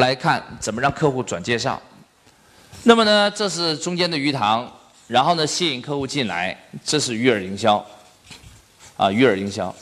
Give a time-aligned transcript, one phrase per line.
[0.00, 1.80] 来看怎么让客户转介绍。
[2.82, 4.70] 那么呢，这是中间的鱼塘，
[5.06, 7.84] 然后呢吸引客户进来，这是鱼饵营销，
[8.96, 9.74] 啊鱼饵营销。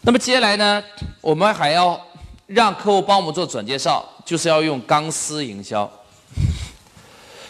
[0.00, 0.82] 那么接下来呢，
[1.20, 2.00] 我们还要
[2.46, 5.90] 让客户帮我们做转介绍，就是要用钢丝营销，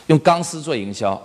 [0.08, 1.20] 用钢丝做营销。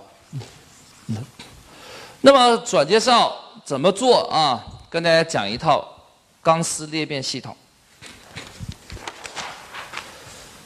[2.20, 3.32] 那么转介绍
[3.64, 4.62] 怎么做啊？
[4.88, 5.88] 跟大家讲一套
[6.42, 7.56] 钢丝裂变系统。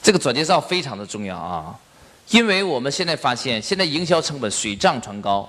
[0.05, 1.75] 这个转介绍非常的重要啊，
[2.29, 5.49] 因为我们现在发现，现在营销成本水涨船高。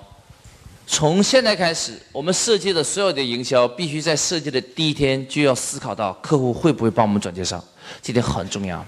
[0.87, 7.61] 从现在开始，我们设计的所有的营销，必须在设计的第一天就要思考到客户会不会帮我们转介绍，
[8.01, 8.85] 这点很重要。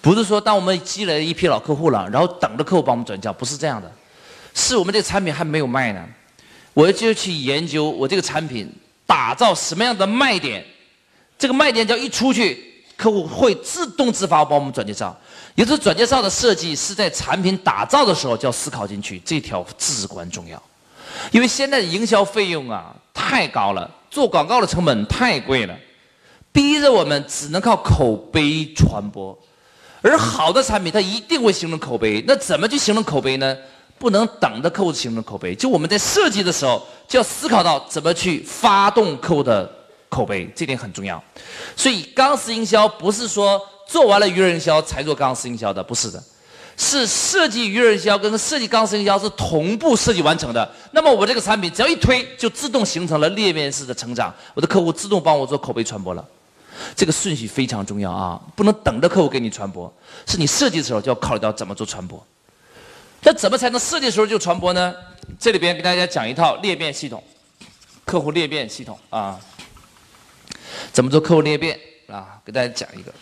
[0.00, 3.88] 不是说当我们积累了一批老客户了，然后等着客户帮我们转介绍，不是这样的。
[4.54, 6.04] 是我们这个产品还没有卖呢，
[6.74, 8.68] 我就去研究我这个产品
[9.06, 10.64] 打造什么样的卖点，
[11.38, 12.74] 这个卖点只要一出去。
[12.96, 15.14] 客户会自动自发帮我们转介绍，
[15.54, 20.60] 也就是转介绍的设计是在产品打造的时候就要思考进去，这条至关重要。
[21.30, 25.76] 因为现在的营销费用啊太高了，做广告的成本太贵了，
[26.52, 29.38] 逼着我们只能靠口碑传播。
[30.00, 33.56] 而好的产品它一定会形成口碑，那怎么去形成口碑呢？
[33.98, 39.75] 不能等着客户形成口碑，就我们在设计的时候就要思考到怎么去发动客户的。
[40.16, 41.22] 口碑这点很重要，
[41.76, 46.22] 所以钢丝营销不是说做完了鱼人营销才做钢丝营销的，不是的，
[46.78, 50.66] 是设计鱼人营销跟设计钢丝营销是同步设计完成的。
[50.92, 56.24] 那么我这个产品只要一推，就自动形成了裂变式的成长，我的客户自动帮我做口碑传播了。
[56.94, 59.92] 这个顺序非常重要啊，不能等着客户给你传播，
[60.26, 62.26] 是你设计的时候就要考虑到怎么做传播。
[63.22, 64.94] 那怎么才能设计的时候就传播呢？
[65.38, 67.22] 这里边给大家讲一套裂变系统，
[68.06, 69.38] 客户裂变系统啊。
[70.92, 71.78] 怎么做客户裂变
[72.08, 72.40] 啊？
[72.44, 73.12] 给大家讲一个。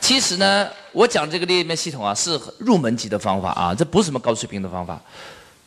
[0.00, 5.00] 其实呢，我讲这个裂变系统啊，是入门级的方法啊，这不是什么高水平的方法，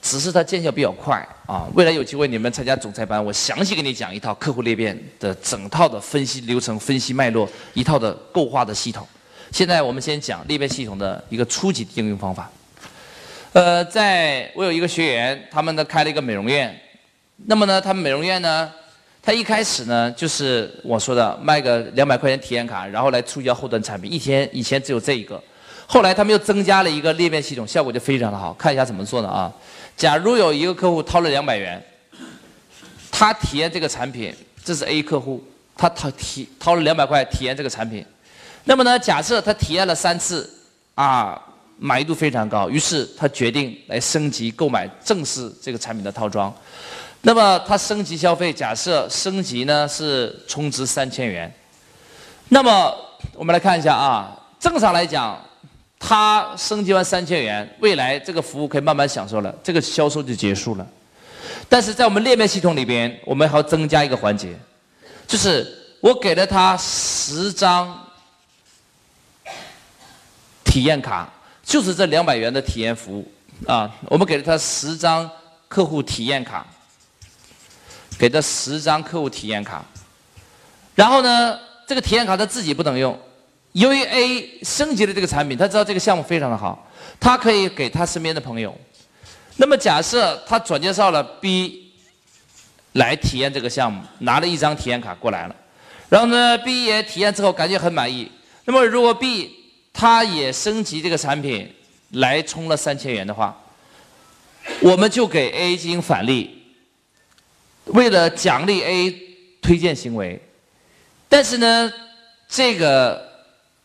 [0.02, 1.68] 只是它见效比较快啊。
[1.76, 9.08] 未来有机会你们参加总裁班，我详细给你讲一套客户裂变的整套的分析流程、分析脉络，一套的构化的系统。
[9.52, 12.50] 现在我们先讲裂变系统的一个初级的应用方法。
[13.54, 16.74] 呃，在我有一个学员，他们呢开了一个美容院，
[17.46, 18.72] 那么呢，他们美容院呢。
[19.24, 24.12] 他一开始呢，就是我说的卖个两百块钱体验卡，然后来促销后端产品。
[24.12, 25.42] 一天以前只有这一个，
[25.86, 28.52] 后来他们又增加了一个裂变系统，效果就非常的好。
[28.54, 29.54] 看一下怎么做的啊？
[29.96, 31.80] 假如有一个客户掏了两百元，
[33.12, 34.34] 他体验这个产品，
[34.66, 35.44] 这是 A 客户，
[35.78, 38.04] 他掏体掏了两百块体验这个产品。
[38.64, 40.50] 那么呢，假设他体验了三次，
[40.96, 41.40] 啊，
[41.78, 46.52] 满意度非常高，于是他决定来升级购买正式这个产品的套装。
[47.24, 51.54] 那么他升级消费，假设升级呢是充值三千元，
[52.50, 52.92] 那么
[53.34, 55.40] 我们来看一下啊，正常来讲，
[56.00, 60.88] 他升级完三千元，未来这个服务可以慢慢享受了，这个销售就结束了。
[61.70, 64.58] 但是在我们裂变系统里边，我们还要增加一个环节，
[65.28, 68.04] 就是我给了他十张
[70.64, 71.32] 体验卡，
[71.64, 73.32] 就是这两百元的体验服务
[73.68, 75.30] 啊，我们给了他十张
[75.68, 76.66] 客户体验卡。
[78.22, 79.84] 给他十张客户体验卡，
[80.94, 83.20] 然后呢，这个体验卡他自己不能用，
[83.72, 86.88] 由于 A 升级了这个产品，他知道这个项目非常的好，
[87.20, 88.78] 他可以给他身边的朋友。
[89.56, 91.92] 那么假设他转介绍了 B
[92.92, 95.56] 来体验这个项目，拿了一张体验卡过来了，
[96.08, 98.32] 然后呢，B 也体验之后感觉很满意。
[98.66, 99.50] 那么如果 B
[99.92, 101.74] 他也升级这个产品
[102.12, 103.60] 来充了三千元的话，
[104.80, 106.61] 我们就给 A 进行返利。
[107.86, 109.16] 为了奖励 A
[109.62, 110.40] 推荐行为，
[111.28, 111.92] 但是呢，
[112.48, 113.22] 这个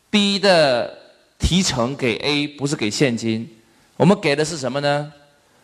[0.09, 0.97] B 的
[1.39, 3.49] 提成给 A 不是给现金，
[3.95, 5.11] 我们给的是什么呢？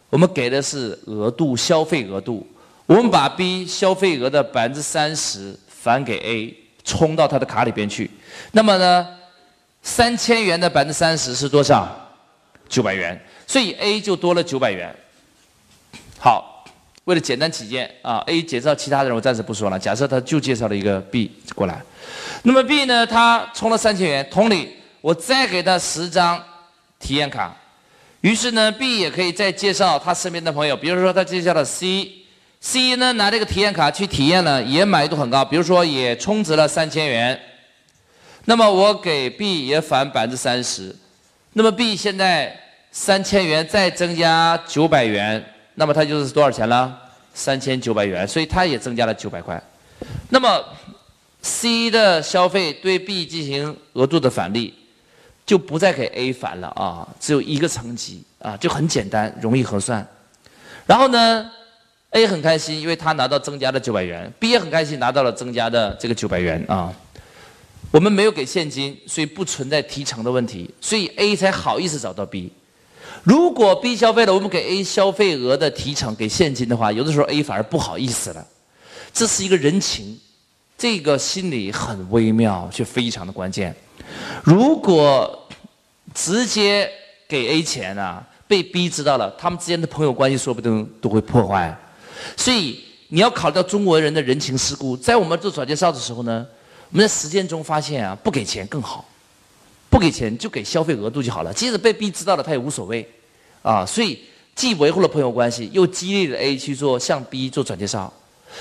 [0.10, 2.46] 我们给的是额度，消费额度。
[2.86, 8.12] 我们把 B 消费额的百分之三十返给 A，充到他的卡里边去。
[8.52, 9.08] 那么呢，
[9.82, 11.90] 三千元的百分之三十是多少？
[12.70, 13.20] 九百元。
[13.48, 14.96] 所以 A 就多了九百元。
[16.20, 16.53] 好。
[17.06, 19.78] 为了简单起见啊，A 介绍其他人我暂时不说了。
[19.78, 21.82] 假设他就介绍了一个 B 过来，
[22.44, 24.70] 那么 B 呢，他充了三千元，同理，
[25.02, 26.42] 我再给他十张
[27.00, 27.54] 体验卡，
[28.22, 37.38] 于是呢，B 也可以再介绍他身边的朋友，比如说他介绍了 C，C 呢拿这个体验卡去体验了，也满意度很高，比如说也充值了三千元，
[38.46, 40.96] 那么我给 B 也返百分之三十，
[41.52, 42.58] 那么 B 现在
[42.94, 45.44] 三千元再增加九百元。
[45.76, 47.00] 那么它就是多少钱了？
[47.34, 49.62] 三千九百元，所以它也增加了九百块。
[50.30, 50.64] 那么
[51.42, 54.74] C 的消费对 B 进行额度的返利，
[55.46, 60.08] 就不再给 A 返了啊，只有一个层级啊，就很简单，容易核算。
[60.86, 61.50] 然后呢
[62.12, 66.94] ，A 很开心，因为他拿到增加的九百元；B 也很开心，拿到了增加的这个九百元啊。
[67.90, 72.52] 我们没有给现金，所以不存在提成的问题，所以 A 才好意思找到 B。
[73.24, 78.46] 如果 B 消费了，我们给 A 消费额的提成给现金的话，有的时候 A 反而不好意思了。
[79.14, 80.20] 这是一个人情，
[80.78, 83.76] 这个心理很微妙，却非常的关键。
[84.44, 85.48] 如果
[86.14, 86.90] 直接
[87.28, 91.78] 给 A 钱啊，被 B 知道了，他们之间的朋友关系说不定都会破坏。
[92.36, 96.46] 所以你要考虑到中国人的人情世故，在我们做转介绍的时候呢。
[96.92, 99.04] 我们在实践中发现啊，不给钱更好，
[99.94, 101.54] 不给钱就给消费额度就好了。
[101.54, 103.08] 即使被 B 知道了，他也无所谓，
[103.62, 104.20] 啊，所以
[104.56, 108.12] 既维护了朋友关系，又激励了 A 去做向 B 做转介绍，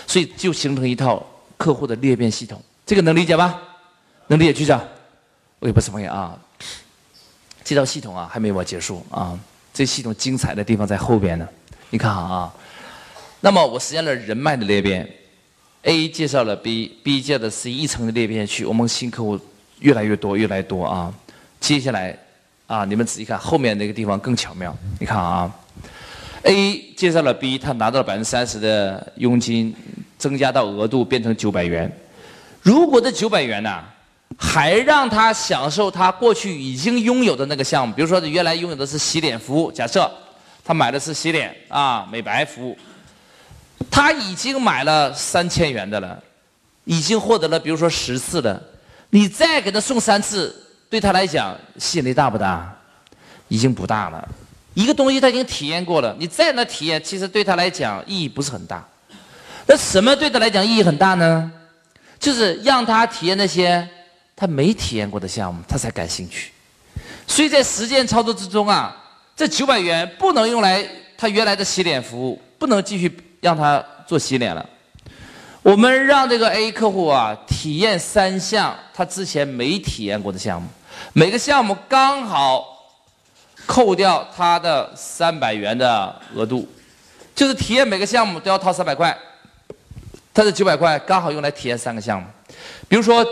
[0.07, 1.27] 所以就形成一套
[1.57, 2.63] 客户的裂变系统。
[2.85, 3.59] 这个能理解吧？
[4.27, 4.79] 能理解举手。
[5.59, 6.39] 我也不是朋友啊，
[7.65, 9.39] 这套系统啊还没有结束啊，
[9.73, 11.49] 这系统精彩的地方在后边呢。
[11.89, 12.53] 你看啊，
[13.41, 15.09] 那么我实现了人脉的裂变。
[15.83, 19.37] A 介绍了 B，B 介绍的 C，一层的裂变去，我们新客户
[19.81, 21.13] 越来越多，越来越多啊。
[21.63, 22.19] 接下来
[22.67, 24.77] 啊，你们仔细看后面那个地方更巧妙。
[24.99, 25.49] 你看啊
[26.43, 29.73] ，A 介绍了 B，他拿到了百分之三十的佣金，
[30.19, 31.91] 增加到额度变成九百元。
[32.63, 33.81] 如果这九百元呢，
[34.37, 40.11] 还让他享受他过去已经拥有的那个项目，比如说原来拥有的是洗脸服务，假设
[40.65, 42.77] 他买的是洗脸啊美白服务。
[43.89, 46.21] 他已经买了三千元的了，
[46.85, 48.61] 已经获得了，比如说十次的，
[49.11, 50.62] 你再给他送三次，
[50.93, 52.71] 对他来讲吸引力大不大？
[53.49, 54.29] 已经不大了。
[54.75, 58.87] 一个东西他已经体验过了，你再让他体验，其实对他来讲意义不是很大。
[59.67, 61.51] 那什么对他来讲意义很大呢？
[62.21, 63.89] 就是让他体验那些
[64.37, 66.53] 他没体验过的项目，他才感兴趣。
[67.27, 68.95] 所以在实践操作之中啊，
[69.35, 70.87] 这九百元不能用来
[71.17, 73.11] 他原来的洗脸服务，不能继续。
[73.41, 74.65] 让他做洗脸了，
[75.63, 80.69] 我们让这个 A 客户啊体验三项他之前没体验过的项目，
[81.13, 82.87] 每个项目刚好
[83.67, 86.69] 扣掉他的三百元的额度，
[87.35, 89.17] 就是体验每个项目都要掏三百块，
[90.33, 92.27] 他的九百块刚好用来体验三个项目，
[92.89, 93.25] 比如说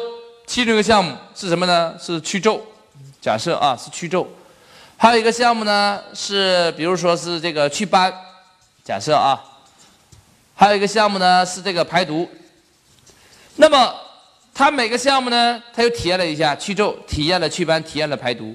[0.46, 1.94] 其中一个项目是什么呢？
[2.00, 2.60] 是去皱，
[3.20, 4.26] 假设啊是去皱，
[4.96, 8.12] 还有一个项目呢是比如说是这个祛斑，
[8.84, 9.44] 假设啊。
[10.52, 12.28] 还有一个项目呢，是这个排毒。
[13.56, 13.94] 那么，
[14.60, 18.54] 他每个项目呢，他又体验了一下去皱，体验了祛斑，体验了排毒。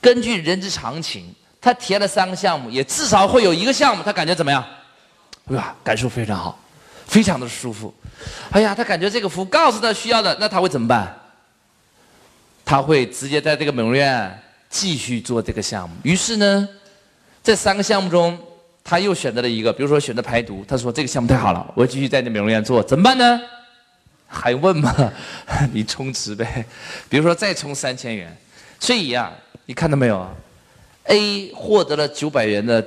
[0.00, 4.64] 根据人之常情，他体验了三个项目，也至少会有一个项目他感觉怎么样？
[5.48, 5.74] 对吧？
[5.82, 6.56] 感受非常好，
[7.08, 7.92] 非常的舒服。
[8.52, 11.12] 哎呀，他感觉这个服务告诉他需要的，那他会怎么办？
[12.64, 14.40] 他会直接在这个美容院
[14.70, 15.96] 继续做这个项目。
[16.04, 16.68] 于是呢，
[17.42, 18.38] 这三个项目中。
[18.84, 23.40] 他又选择了一个，比如说选择排毒，他说这个项目太好了，我继续在那美容院做，怎么办呢？
[24.34, 25.12] 还问吗？
[25.72, 26.66] 你充值呗，
[27.08, 28.36] 比如说再充三千元。
[28.80, 29.32] 所以呀，
[29.66, 30.28] 你看到没有
[31.04, 32.84] ？A 获得了九百元的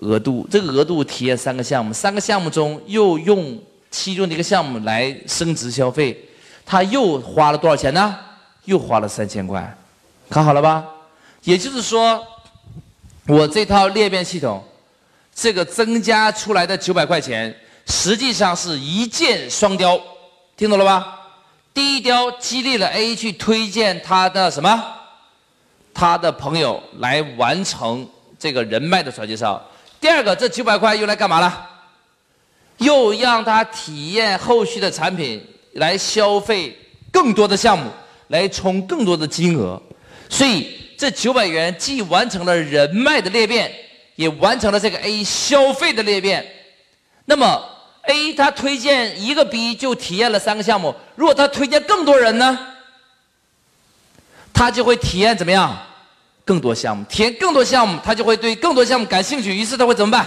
[0.00, 3.58] 额度，这个额度体验三个项目，三个项目中又用
[3.90, 6.16] 其中的一个项目来升值消费，
[6.66, 8.16] 他又花了多少钱呢？
[8.66, 9.76] 又花了三千块，
[10.28, 10.84] 看好了吧？
[11.42, 12.22] 也就是说，
[13.26, 14.62] 我这套裂变系统。
[15.32, 17.54] 这个增加出来的九百块钱，
[17.86, 19.98] 实际上是一箭双雕，
[20.60, 21.18] 听懂了吧？
[21.72, 24.84] 第一雕激励了 A 去推荐他的什么？
[25.94, 28.06] 他的朋友来完成
[28.38, 29.66] 这个人脉的转介绍。
[29.98, 31.66] 第二个，这九百块用来干嘛了？
[32.76, 36.76] 又让他体验后续的产品，来消费
[37.10, 37.90] 更多的项目，
[38.28, 39.80] 来充更多的金额。
[40.28, 43.72] 所以这九百元既完成了人脉的裂变。
[44.16, 46.46] 也完成了这个 A 消费的裂变，
[47.24, 47.58] 那么
[48.10, 52.58] A 他推荐一个 B 就体验了三个项目，如果他推荐更多人呢，
[54.52, 55.76] 他就会体验怎么样？
[56.44, 60.26] 更多项目，体验更多项目，他就会对更多项目感兴趣，于是他会怎么办？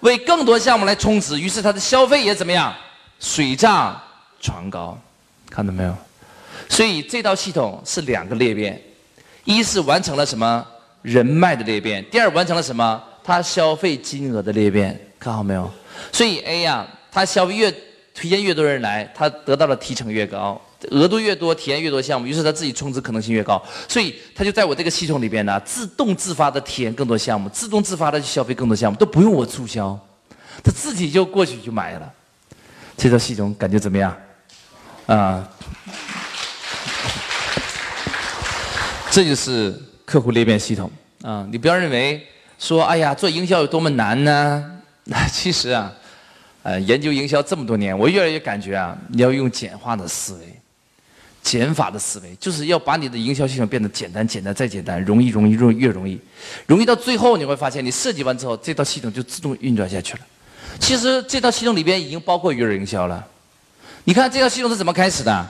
[0.00, 2.72] 为更多项目来充值，于是他的消费也怎么样？
[3.18, 4.00] 水涨
[4.40, 4.96] 船高，
[5.50, 5.92] 看到没有？
[6.68, 8.80] 所以这套系统是两个裂变，
[9.42, 10.64] 一是完成了什么？
[11.02, 13.02] 人脉的裂变，第二完成了什么？
[13.24, 15.68] 他消费金额的裂变，看好没有？
[16.12, 17.70] 所以 A 呀，他消费越
[18.14, 29.98] 推荐越多人来，他得到的提成越高，额度越多，体验越多项目，于是他自己充值可能性越高，所以他就在我这个系统里边呢，自动自发的体验更多项目，自动自发的去消费更多项目，都不用我促销，
[30.64, 32.12] 他自己就过去就买了。
[32.96, 34.16] 这套系统感觉怎么样？
[35.06, 35.48] 啊？
[39.10, 39.74] 这就是
[40.04, 40.90] 客户裂变系统
[41.22, 41.46] 啊！
[41.50, 42.24] 你不要认为
[42.58, 44.77] 说，哎呀，做营销有多么难呢？
[45.10, 45.90] 那其实啊，
[46.62, 50.54] 呃，研究营销这么多年，我越来越感觉啊，你要用简化的思维。
[51.40, 56.20] 减法的思维，就是要把你的营销系统变得简单、简单再简单，容易、容易、容越容易，
[56.66, 60.20] 容易到最后你会发现，你设计完之后，这套系统就自动运转下去了。
[60.78, 63.24] 其实这套系统里边已经包括鱼饵营销了。
[64.04, 65.46] 你看这套系统是怎么开始的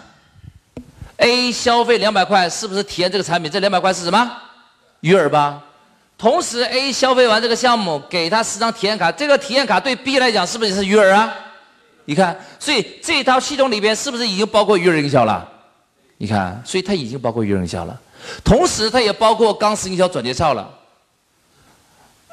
[1.16, 3.50] ？A 消费两百块，是不是体验这个产品？
[3.50, 4.30] 这两百块是什么？
[5.00, 5.64] 鱼饵吧。
[6.18, 11.32] 同时 A 消费完这个项目，给他十张体验卡，这个体验卡对 B 来讲是不是也是鱼饵啊？
[12.06, 15.48] 你看，所以这套系统里边是不是已经包括鱼饵营销了？
[16.16, 17.96] 你看，所以它已经包括鱼饵营销了，
[18.42, 20.68] 同时它也包括钢丝营销转介绍了。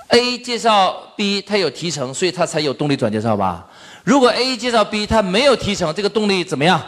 [0.07, 3.67] A 介绍 B，它有提成，所以它才有动力转介绍吧？
[4.03, 6.81] 如果 A 介绍 B，它没有提成，这个动力怎么样？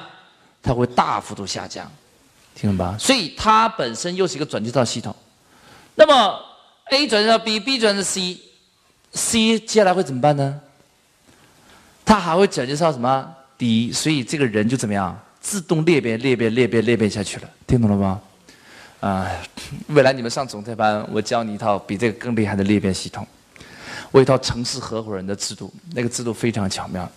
[0.63, 1.92] 它会大幅度下降，
[2.56, 2.96] 听懂吧？
[3.00, 5.16] 所以它本身又是一个转介绍系统。
[5.94, 6.39] 那么
[6.91, 10.62] A 转介绍 B，B 转介绍 C，C 接下来会怎么办呢？
[12.06, 13.91] 它还会转介绍什么 D？
[13.91, 15.20] 所以这个人就怎么样？
[15.41, 18.22] 自动裂变、裂变、裂变、裂变下去了，听懂了吗？
[19.00, 19.32] 啊，
[19.88, 23.25] 未来你们上总裁班，我教你一套比这个更厉害的裂变系统。
[24.12, 27.10] 我一套城市合伙人的制度，那个制度非常巧妙。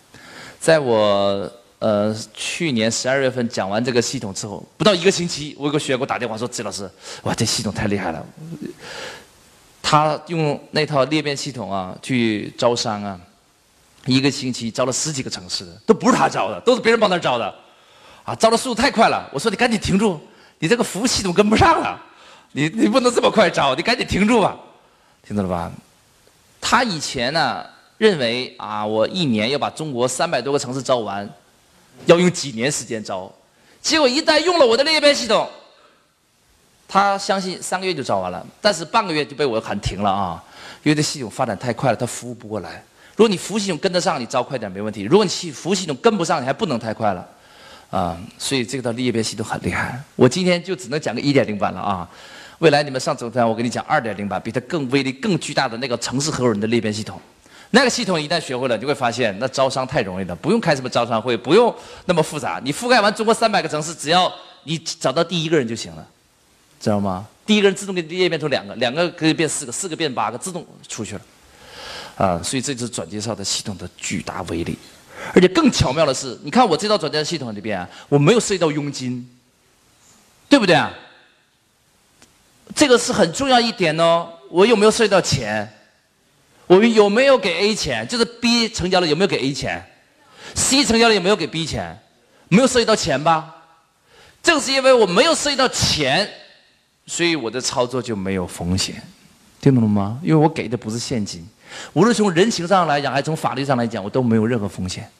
[0.60, 6.88] 在我呃去年十二月份讲完这个系统之后，不到一个星期，我有个学员给我打电话说：“季老师，
[7.22, 8.24] 哇，这系统太厉害了！”
[9.90, 13.20] 他用那套裂变系统啊去招商啊，
[14.06, 17.52] 一个星期招了十几个城市，都不是他招的，都是别人帮他招的。
[18.22, 19.28] 啊，招的速度太快了！
[19.32, 20.20] 我说你赶紧停住，
[20.60, 22.00] 你这个服务系统跟不上了，
[22.52, 24.56] 你你不能这么快招，你赶紧停住吧，
[25.26, 25.72] 听懂了吧？
[26.60, 27.66] 他以前呢
[27.98, 31.28] 认为啊，我一年要把中国三百多个城市招完，
[32.06, 33.28] 要用几年时间招，
[33.82, 35.50] 结果一旦用了我的裂变系统，
[36.92, 40.42] 他相信三个月就招完了，但是半个月就被我喊停了啊，
[40.82, 42.82] 因为这系统发展太快了，他服务不过来。
[43.14, 47.24] 如果你服务系统跟得上，你招快点没问题；如果你系服务系统跟不上，你还不能太快了。
[47.90, 50.00] 啊，所以这个裂变系统很厉害。
[50.16, 52.08] 我今天就只能讲个一点零版了啊。
[52.58, 57.20] 未来你们上总台，我给你讲二点零版，比它更威力、更巨大的那个城市合伙人的裂变系统。
[57.70, 61.72] 那个系统一旦学会了，你会发现那招商太容易了，不用开什么招商会，不用
[62.06, 62.60] 那么复杂。
[62.64, 64.32] 你覆盖完中国三百个城市，只要
[64.64, 66.06] 你找到第一个人就行了，
[66.80, 67.28] 知道吗？
[67.44, 71.20] 第一个人自动给裂变出两个，两个可以变四个，四个变八个，自动出去了。
[72.16, 74.78] 啊，所以这就是转介绍的系统的巨大威力。
[75.34, 79.28] 而且更巧妙的是，你看我这套转介绍系统里边，我没有涉及到佣金，
[80.48, 80.90] 对不对啊？
[82.74, 84.28] 这个是很重要一点哦。
[84.48, 85.70] 我有没有涉及到钱？
[86.66, 88.06] 我有没有给 A 钱？
[88.08, 89.84] 就是 B 成交了有没有给 A 钱
[90.54, 92.00] ？C 成交了有没有给 B 钱？
[92.48, 93.56] 没有涉及到钱吧？
[94.42, 96.30] 正是因为我没有涉及到钱，
[97.10, 99.02] 所以我的操作就没有风险，
[99.60, 100.20] 听懂了吗？
[100.22, 101.44] 因为我给的不是现金。
[101.92, 105.10] 无论从人情上来讲，还是从法律上来讲，我都没有任何风险，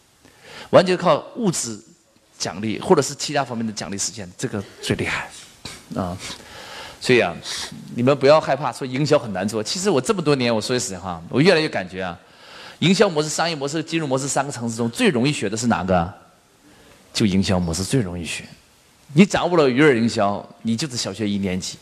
[0.71, 1.77] 完全靠物质
[2.39, 5.29] 奖励或者是其他方面的奖励实现，这个最厉害
[5.97, 6.17] 啊！
[7.01, 7.35] 所以啊，
[7.97, 9.61] 你们不要害怕说营销很难做。
[9.61, 12.17] 其实我这么多年，我说句实话，我越来越感觉啊，
[12.79, 16.15] 营销模式、商业模式、金融模式三个层次中最容易学的是哪个？
[17.13, 18.45] 就营销模式最容易学。
[19.13, 21.77] 你掌握了鱼饵营销，你就是小学一年级；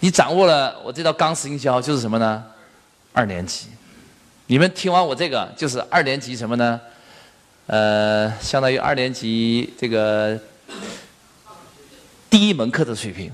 [0.00, 2.44] 你掌握了我这套钢丝营销，就是什么呢？
[3.12, 3.68] 二年级。
[4.46, 6.80] 你们听完我这个，就是二年级什么呢？
[7.66, 10.38] 呃，相当于二年级这个
[12.30, 13.30] 第一门课的水平，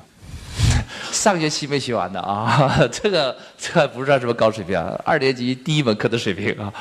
[1.12, 6.72] 上学期没学完的啊， 这个这不知道什么高水平啊，二年级第一门课的水平啊，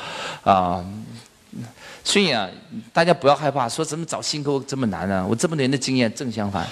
[0.42, 0.84] 啊，
[2.04, 2.48] 所以啊，
[2.92, 5.26] 大家不要害怕，说怎么找新客户这么难呢？
[5.28, 6.64] 我这么多年的经验正相反，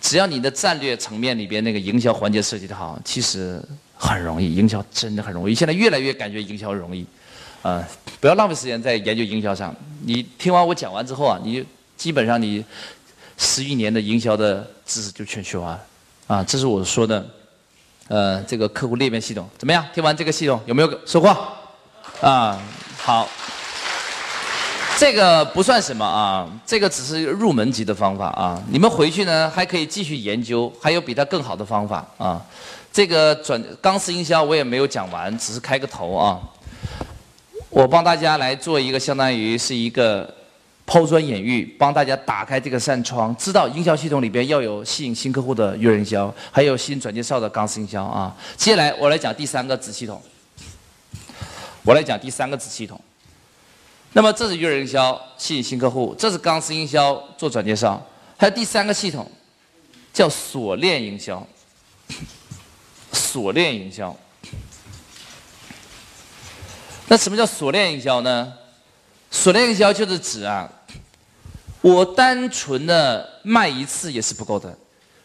[0.00, 3.62] 只要你的战略层面里边那个营销环节设计的好，其实。
[4.04, 5.54] 很容易，营销真的很容易。
[5.54, 7.06] 现在越来越感觉营销容易，
[7.62, 7.86] 啊，
[8.20, 9.72] 不要浪费时间在研究营销上。
[10.00, 11.64] 你听完我讲完之后啊，你
[11.96, 12.64] 基本上你
[13.38, 15.86] 十余年的营销的知识就全学完了，
[16.26, 17.24] 啊，这是我说的，
[18.08, 19.86] 呃，这个客户裂变系统怎么样？
[19.94, 21.28] 听完这个系统有没有收获？
[22.20, 22.60] 啊，
[22.96, 23.28] 好，
[24.98, 28.62] 这个不算什么啊，这个只是入门级的方法啊。
[28.68, 32.40] 你们回去呢还可以继续研究，还有比它更好的方法啊。
[32.92, 36.38] 这个转钢丝营销我也没有讲完，只是开个头啊。
[37.68, 40.32] 我帮大家来做一个，相当于是一个
[40.86, 48.32] 抛砖引玉，帮大家打开这个扇窗，知道营销系统里边要有吸引新客户的月营销，还有吸引转介绍的钢丝营销啊。
[48.56, 50.22] 接下来我来讲第三个子系统，
[51.82, 53.00] 我来讲第三个子系统。
[54.12, 58.04] 那么这是月营销吸引新客户，这是钢丝营销做转介绍，
[58.36, 59.30] 还有第三个系统
[60.12, 61.46] 叫锁链营销。
[63.12, 64.14] 锁链营销。
[67.08, 68.52] 那什么叫锁链营销呢？
[69.30, 70.70] 锁链营销就是指啊，
[71.80, 74.76] 我单纯的卖一次也是不够的，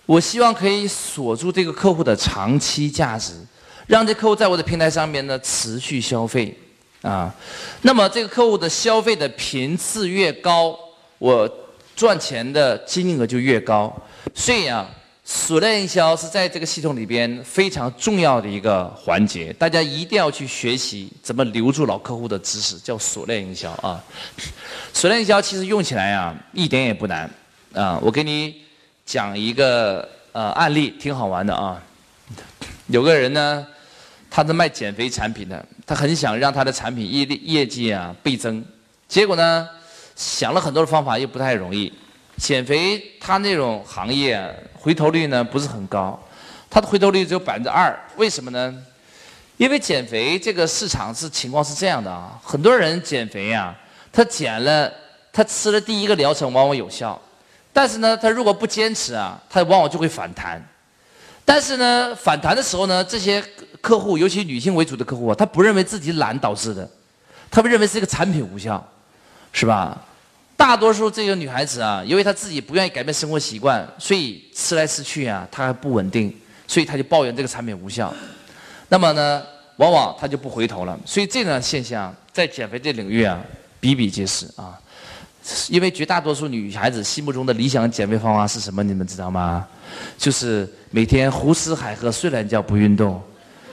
[0.05, 3.33] 我希望可以锁住这个客户的长期价值，
[3.85, 6.57] 让这客户在我的平台上面呢持续消费
[7.01, 7.33] 啊。
[7.81, 10.77] 那么这个客户的消费的频次越高，
[11.17, 11.49] 我
[11.95, 13.95] 赚钱的金额就越高。
[14.33, 14.89] 所以啊。
[15.29, 24.01] 锁链营销是在这个系统里边非常重要的一个环节，大家一定要去学习怎么留住老客户的知识，叫锁链营销啊。
[24.93, 27.29] 锁链营销其实用起来啊一点也不难
[27.73, 27.99] 啊。
[28.01, 28.61] 我给你
[29.05, 31.83] 讲一个呃案例，挺好玩的啊。
[32.87, 33.67] 有个人呢，
[34.31, 38.63] 他是卖减肥产品的，他很想让他的产品业业绩啊倍增，
[39.07, 39.67] 结果呢
[40.15, 41.91] 想了很多的方法，又不太容易。
[42.37, 44.53] 减肥他那种行业。
[44.79, 46.17] 回头率呢不是很高，
[46.69, 48.73] 他的回头率只有百分之二，为什么呢？
[49.57, 53.75] 因为减肥这个市场是情况是这样的啊，很多人减肥呀，
[54.13, 54.89] 他减了，
[55.33, 57.19] 他吃了第一个疗程往往有效，
[57.73, 60.65] 但是呢，他如果不坚持啊，他往往就会反弹。
[61.43, 63.43] 但是呢，反弹的时候呢，这些
[63.87, 66.89] 客户，尤其女性为主的客户啊，他不认为自己懒导致的，
[67.49, 68.85] 他们认为是一个产品无效，
[69.53, 69.97] 是吧？
[70.57, 76.35] 大多数这个女孩子啊，因为她自己不愿意改变生活习惯，所以吃来吃去啊，她还不稳定，
[76.67, 78.13] 所以她就抱怨这个产品无效。
[78.89, 79.41] 那么呢，
[79.77, 80.99] 往往她就不回头了。
[81.05, 83.39] 所以这种现象在减肥这领域啊，
[83.79, 84.77] 比比皆是啊。
[85.69, 88.83] 因为绝大多数女孩子心目中的理想减肥方法是什么？
[88.83, 89.65] 你们知道吗？
[90.17, 93.21] 就是每天胡吃海喝、睡懒觉、不运动，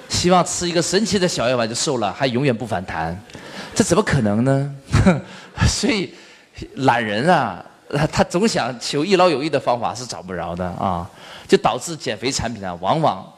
[0.09, 3.19] 希望吃一个神奇的小药丸就瘦了，还永远不反弹。
[3.75, 4.75] 这怎么可能呢？
[5.69, 6.13] 所以。
[6.77, 7.61] 懒人啊，
[8.13, 11.05] 他总想求一劳永逸的方法是找不着的啊，
[11.49, 13.29] 就导致减肥产品啊，往往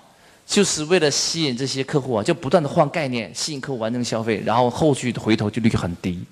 [0.44, 6.22] 就是为了吸引这些客户啊，就不断的换概念，吸引客户完成消费，然后后续回头率很低。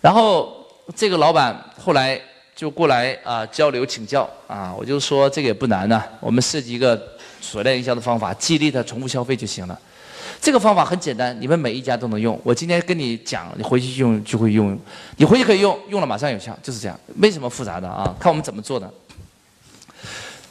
[0.00, 0.54] 然后
[0.94, 2.16] 这个老板后来
[2.54, 6.96] 就过来啊交流请教啊，我就说这个也不难呐，我们设计一个
[7.44, 9.78] 锁链营销的方法，激励他重复消费就行了。
[10.40, 12.38] 这个方法很简单，你们每一家都能用。
[12.42, 14.78] 我今天跟你讲，你回去用就会用，
[15.16, 18.14] 你回去可以用，用了马上有效，就是这样，没什么复杂的啊。
[18.18, 18.92] 看我们怎么做的，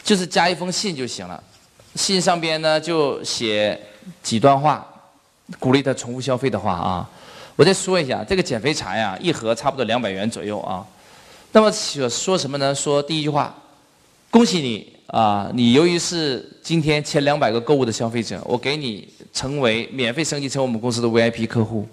[0.04, 1.42] 就是加一封信就行了，
[1.96, 3.80] 信上边呢就写
[4.22, 4.88] 几段话，
[5.60, 7.10] 鼓励他重复消费的话啊。
[7.56, 10.86] 我再说一下，这个减肥茶呀，一盒差不多两百元左右啊。
[11.52, 12.74] 那么说说什么呢？
[12.74, 13.54] 说第一句话，
[14.32, 14.92] 恭喜你。
[15.14, 21.88] 啊，你由于是今天前两百个购物的消费者，我给你成为免费升级成我们公司的 VIP 客户。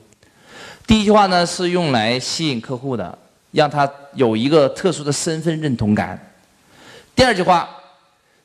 [0.86, 3.18] 第一句话呢是用来吸引客户的，
[3.50, 6.18] 让他有一个特殊的身份认同感。
[7.14, 7.68] 第二句话，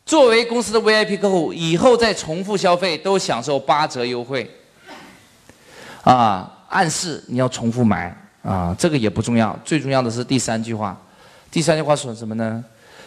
[0.05, 4.51] 作为公司的 VIP 客户，以后再重复消费都享受八折优惠。
[6.03, 11.01] 啊，暗示你要重复买啊，这个也不重要，最重要的是第三句话。
[11.49, 12.61] 第三句话说什么呢？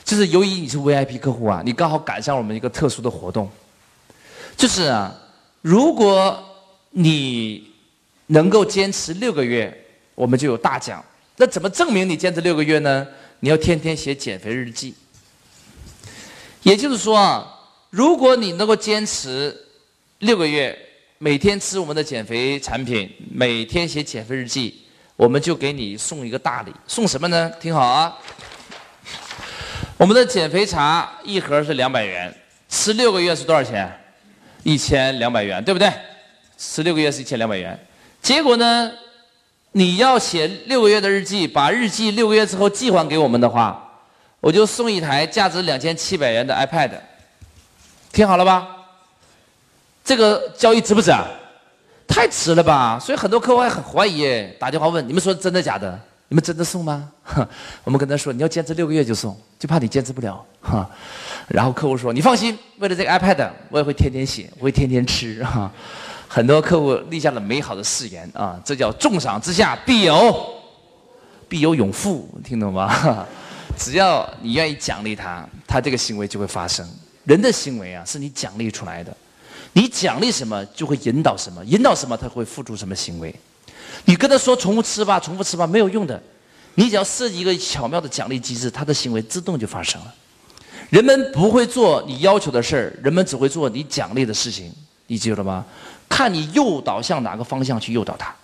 [0.09, 3.47] 就是由于你是 VIP 客户啊，你刚好赶上我们一个特殊的活动，
[4.57, 5.15] 就是啊，
[5.61, 6.43] 如果
[6.93, 7.71] 你
[8.29, 11.05] 能够坚持六个月，我们就有大奖。
[11.37, 13.07] 那怎么证明你坚持六个月呢？
[13.41, 14.95] 你要天天写减肥日记。
[16.63, 17.47] 也就是说啊，
[17.91, 19.55] 如果你能够坚持
[20.21, 20.75] 六个月，
[21.19, 24.85] 每天吃我们的减肥产品，每天写减肥日记，
[25.17, 26.73] 我们就给你送一个大礼。
[26.87, 27.53] 送什么呢？
[27.61, 28.17] 听好啊。
[29.99, 32.33] 我们的减肥茶一盒是两百元，
[32.69, 33.93] 吃六个月是多少钱？
[34.63, 35.93] 一千两百元，对不对？
[36.57, 37.77] 吃六个月是一千两百元。
[38.23, 38.93] 结果呢，
[39.73, 43.91] 你要写六个月的日记，把日记六个月之后寄还给我们的话，
[44.39, 46.93] 我就送一台价值两千七百元的 iPad。
[48.13, 48.69] 听好了吧？
[50.05, 51.27] 这个交易值不值啊？
[52.07, 53.01] 太值了吧？
[53.01, 55.99] 所以很多客户还很怀疑，打电话问：你们说真的假的？
[56.29, 57.11] 你们真的送吗？
[57.85, 60.45] 我们跟他说，你要坚持六个月就送，就怕你坚持不了。
[60.61, 60.89] 哈，
[61.49, 65.43] 然后客户说，你放心，为了这个 iPad，我也会天天写，我会天天吃。
[65.43, 65.73] 哈，
[66.29, 70.47] 很多客户立下了美好的誓言啊，这叫重赏之下必有
[71.49, 73.27] 必有勇夫，听懂吗？
[73.79, 76.87] 只要你愿意奖励他，他这个行为就会发生。
[77.25, 79.17] 人的行为啊，是你奖励出来的，
[79.73, 83.35] 你奖励什么，就会引导什么，引导什么，他会付出什么行为。
[84.09, 86.19] 你跟他说重复吃吧，重复吃吧，没有用的。
[86.77, 90.15] 你只要设计一个巧妙的奖励机制，他的行为自动就发生了。
[90.89, 94.73] 人们不会做你要求的事儿，人们只会做你奖励的事情。
[95.09, 95.63] 你记住了吗？
[96.09, 98.35] 看你诱导向哪个方向去诱导他。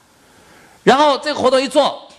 [0.83, 2.13] 然后这个活动一做，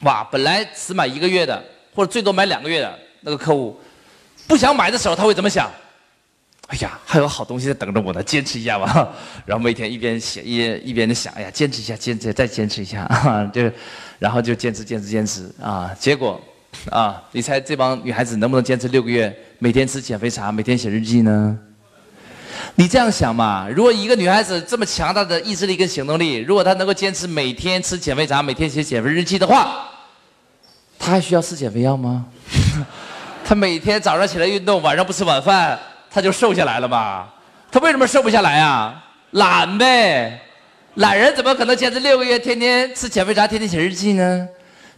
[0.00, 1.62] 哇，本来只买一个月的，
[1.94, 3.78] 或者最多买两个月的那个客户，
[4.48, 5.70] 不想买的时候他会怎么想？
[6.68, 9.08] 哎呀，还有好东西在等着我呢，坚持一下吧。
[9.46, 10.56] 然后每天一边写一
[10.88, 13.70] 一边的想，哎呀，坚持一下，坚持再坚持一下啊， 就，
[14.18, 15.94] 然后就坚持坚持坚持啊。
[15.98, 16.40] 结果，
[16.90, 21.56] 啊，你猜这帮女孩子能不能坚持六个月，每天吃减肥茶，每天写日记呢？
[22.74, 23.68] 你这样想嘛？
[23.68, 29.88] 如果一个女孩子这么强大的意志力跟行动力，如果她能够坚持每天吃减肥茶，每天写减肥日记的话，
[30.98, 32.26] 她还需要吃减肥药吗？
[33.46, 35.78] 她每天早上起来运动，晚上不吃晚饭。
[36.16, 37.28] 他就瘦下来了吧？
[37.70, 39.04] 他为什么瘦不下来啊？
[39.32, 40.40] 懒呗，
[40.94, 44.48] 懒人怎么可能坚持六个月，天天吃减肥茶，天天写日记呢？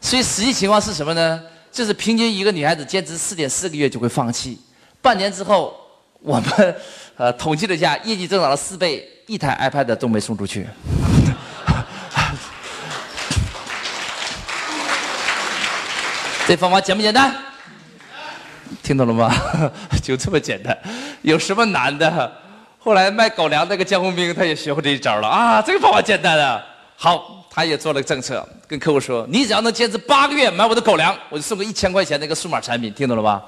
[0.00, 1.42] 所以实际情况是什么呢？
[1.72, 4.60] 就是平均一个女孩子坚持四点四个月就会放弃，
[5.02, 5.76] 半年之后，
[6.20, 6.76] 我们
[7.16, 10.68] 呃统计了一下，业绩增长了四倍，一台 iPad 都没送出去。
[16.46, 17.34] 这方法简不简单？
[18.82, 19.34] 听懂了吗？
[20.02, 20.76] 就这么简单，
[21.22, 22.32] 有什么难的？
[22.80, 25.60] 后来卖狗粮那个江宏兵，他也学会这一招了啊！
[25.60, 26.64] 这个方法简单啊，
[26.96, 32.92] 好，他也做了个政策，跟客户说：你只要能坚持八个月买我的狗粮，我就送个一千块钱的一个数码产品。
[32.94, 33.42] 听懂了吧？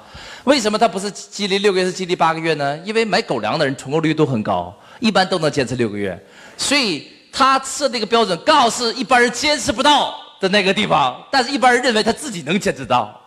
[0.45, 2.77] 为什么他不是激励六个月，是激励八个月呢？
[2.85, 6.21] 因为买狗粮的人成功率都很高，一般都能坚持六个月，
[6.59, 13.19] 所以他设那个标准刚好是一般人坚持不到的那个地方，但是一般人认为他自己能坚持到。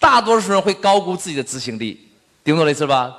[0.00, 2.08] 大多数人会高估自己的执行力，
[2.44, 3.14] 听懂我的意思吧？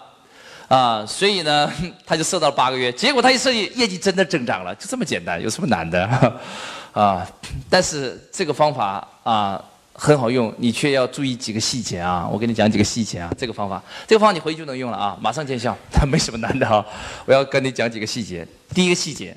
[0.67, 1.71] 啊，所以呢，
[2.05, 6.39] 他就设到了八个月，结果他一设计，业绩真的增长了，就这么简单，有什么难的？
[6.93, 7.25] 啊，
[7.69, 12.27] 但是这个方法啊很好用，你却要注意几个细节啊。
[12.31, 16.85] 我给你讲几个细节啊，这个方法，这个方法你回去就能用了啊，马上见效， 它没什么难的啊。
[17.25, 19.35] 我要跟你讲几个细节，第一个细节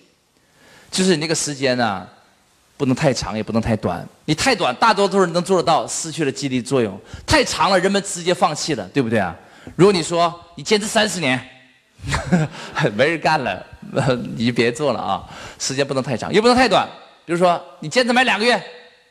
[0.90, 2.06] 就是你那个时间呢。
[2.78, 4.08] 不能太长，也不能太短。
[4.26, 6.92] 你太短，大多数人能做得到，失去了激励作用；
[7.26, 9.34] 太长了，人们直接放弃了，对不对啊？
[9.76, 11.40] 如果你说你坚持三十年，
[12.94, 13.64] 没人干了，
[14.36, 15.28] 你就别做了啊！
[15.58, 16.88] 时间不能太长，也不能太短。
[17.24, 18.60] 比如说你坚持买两个月，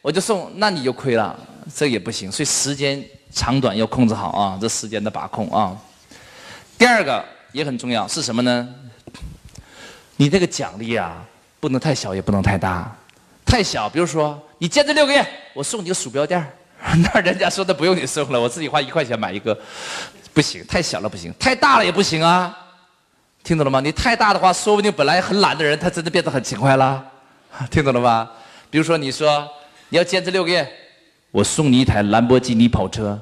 [0.01, 1.37] 我就送，那你就亏了，
[1.75, 2.31] 这也不行。
[2.31, 5.75] 所以时间长短要控制好啊，这时间的把控啊。
[6.77, 8.67] 第二个也很重要，是什么呢？
[10.15, 11.23] 你这个奖励啊，
[11.59, 12.95] 不能太小，也不能太大。
[13.45, 16.43] 太小，比如说你坚持六个月，我送你个鼠标垫
[17.13, 19.57] 那人家说的不用你送了，我自己花一块钱买一个，
[20.37, 22.55] 不行，太小了不行，太大了也不行啊，
[23.43, 23.79] 听懂了吗？
[23.79, 27.03] 你太大的话，说不定本来很懒的人，他真的变得很勤快了，
[27.71, 28.29] 听懂了吧？
[28.69, 29.49] 比如说你说
[29.89, 30.71] 你要坚持六个月，
[31.31, 33.19] 我送你一台兰博基尼跑车，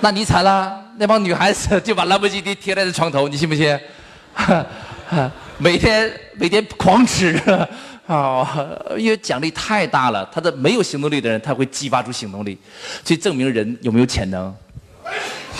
[0.00, 3.78] 那你惨了，那帮女孩子就把兰博基尼贴在这床头，你信不信？
[5.58, 7.40] 每天每天狂吃。
[8.08, 12.58] 啊， 因为奖励太大了，他的没有行动力的人，他会激发出行动力，
[13.04, 14.52] 所以证明人有没有潜能。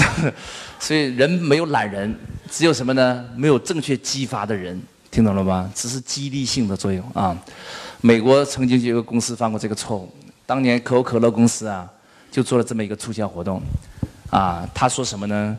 [0.79, 2.15] 所以人没有懒人，
[2.51, 3.25] 只有什么呢？
[3.37, 5.71] 没有正确激发的人，听懂了吗？
[5.75, 7.37] 只是激励性的作用啊。
[8.01, 10.13] 美国曾经就有个公司犯过这个错误，
[10.45, 11.89] 当年可口可乐公司啊，
[12.31, 13.63] 就做了这么一个促销活动，
[14.31, 15.57] 啊，他说什么呢？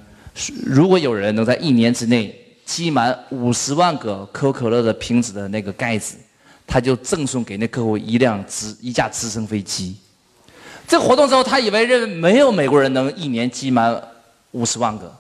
[0.66, 6.16] 如果有人能在一年之内积满五十万个可口可乐的瓶子的那个盖子。
[6.66, 9.98] 他就赠送给那客户一辆直一架直升飞机。
[10.88, 14.02] 这活动之后，他以为认为没有美国人能一年积满
[14.54, 15.14] 五十万个，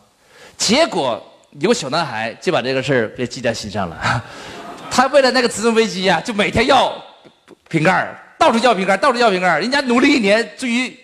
[0.57, 1.21] 结果
[1.59, 4.23] 有个小男孩就把这个事儿给记在心上了。
[4.89, 6.93] 他为了那个直升飞机呀，就每天要
[7.67, 10.97] 瓶盖儿到处要瓶盖儿到处要瓶盖儿人家努力一年，终于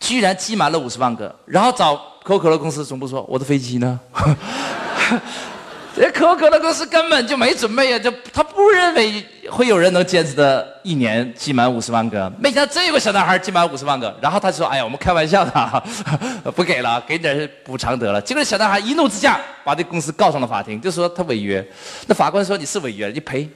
[0.00, 4.00] 居然积满了五十万个，然后找可口可乐公司总部说：“我的飞机呢？”
[5.94, 12.32] 这可口可乐公司根本就没准备呀，就他不认为会有人能坚持的一年积满五十万个。
[12.38, 15.84] 没想到真有个小男孩积满五十万个，然后他说：“哎呀，我们开玩笑的，
[16.56, 21.64] 不给了，给点补偿得了。”结果小男孩一怒之下把这公司告上了法庭，就说他违约。
[22.06, 23.46] 那法官说：“你是违约，你赔。”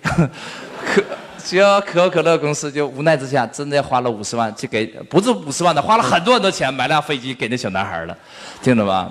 [0.85, 1.03] 可
[1.43, 8.17] 只要可口可乐公司就无奈之下，真的花了五十万去给，不是五十万的，花了很多很多钱买辆飞机给那小男孩了，
[8.63, 9.11] 听懂吧？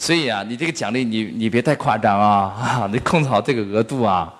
[0.00, 4.32] 所以啊，你这个奖励你你别太夸张啊，啊， 你控制好这个额度啊，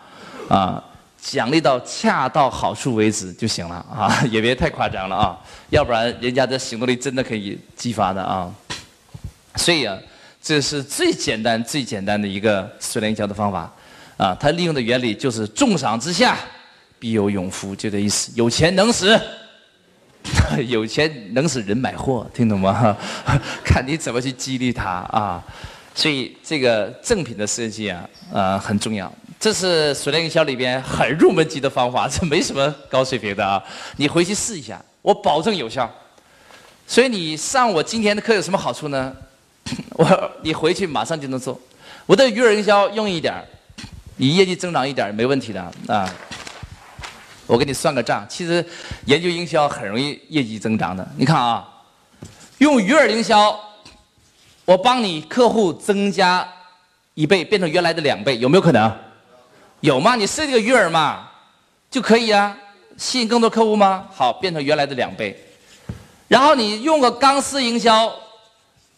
[0.49, 0.83] 啊，
[1.21, 8.51] 奖励到恰到好处为止就行了啊， 也别太夸张了啊，要不然人家的行动力真的可以激发的啊。
[9.57, 9.95] 所以啊，
[10.43, 13.71] 这是最简单最简单的一个水练营销的方法
[14.17, 16.39] 啊，它利用的原理就是重赏之下
[16.99, 19.21] 必有勇夫，就这意思，有钱能使。
[20.69, 22.97] 有钱能使人买货，听懂吗？
[23.65, 25.43] 看你怎么去激励他啊！
[25.95, 29.13] 所以这个赠品的设计啊，呃很重要。
[29.39, 33.63] 这是水练营销里边很入门级的方法，这没什么高水平的啊。
[33.97, 35.91] 你回去试一下，我保证有效。
[36.87, 39.13] 所以你上我今天的课有什么好处呢？
[39.95, 41.59] 我你回去马上就能做。
[42.07, 43.35] 我的鱼饵营销用一点，
[44.17, 46.13] 你业绩增长一点没问题的啊。
[47.51, 48.65] 我给你算个账，其实
[49.07, 51.05] 研究营销很容易业绩增长的。
[51.17, 51.69] 你看啊，
[52.59, 53.59] 用鱼饵营销，
[54.65, 56.47] 我帮你客户增加
[57.15, 58.97] 一倍，变成原来的两倍，有没有可能？
[59.81, 60.15] 有吗？
[60.15, 61.29] 你设计个鱼饵嘛，
[61.91, 62.57] 就可以啊，
[62.97, 64.07] 吸引更多客户吗？
[64.15, 65.37] 好，变成原来的两倍。
[66.29, 68.13] 然后你用个钢丝营销，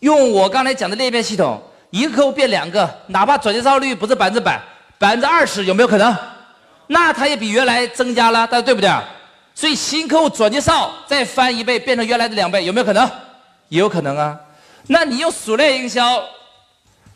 [0.00, 4.60] 用我刚才讲的裂变系统，一个客户变两个，哪怕转介绍率不是百分之百，
[4.98, 6.14] 百分之二十，有没有可能？
[6.86, 9.02] 那它也比原来增加了，大家对不对啊？
[9.54, 13.08] 所以新客户转介绍再翻一倍，变成原来的两倍，有没有可能？
[13.68, 14.38] 也有可能啊。
[14.88, 16.22] 那你用熟练营销，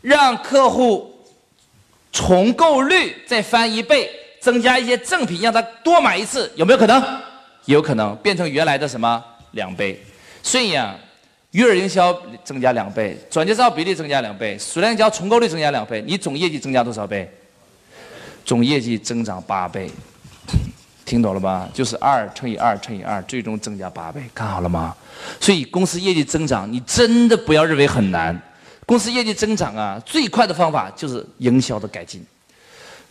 [0.01, 1.19] 让客户
[2.13, 7.03] 重购率再翻一倍，增加一些赠品，让他多买一次，有没有可能？
[7.65, 10.01] 也有可能变成原来的什么两倍。
[10.43, 10.95] 所以啊，
[11.51, 17.29] 鱼饵营销增加两倍，转介绍比例增加两倍，熟练营销重购率增加两倍，你总业绩增加多少倍？
[18.47, 19.91] 总业绩增长八倍，
[21.05, 21.69] 听懂了吧？
[21.75, 24.95] 就是二乘以二乘以二，最终增加八倍，看好了吗？
[25.41, 28.41] 所以公司业绩增长，你真的不要认为很难。
[28.87, 32.25] 公司业绩增长啊，最快的方法就是营销的改进，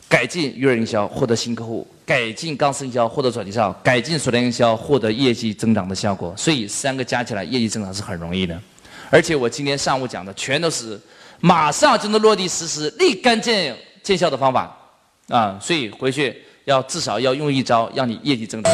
[0.08, 6.34] 改进月营销获得新客户，改进钢丝营销获得转介绍，改进锁链营销获得业绩增长的效果。
[6.38, 8.58] 所以三个加起来，业绩增长是很容易的。
[9.10, 10.98] 而且我今天上午讲的全都是
[11.42, 14.74] 马上就能落地实施、立竿见见效的方法。
[15.30, 16.36] 啊，所以回去
[16.66, 18.72] 要至少要用一招，让你业绩增长。